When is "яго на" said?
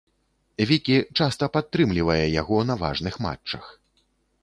2.41-2.81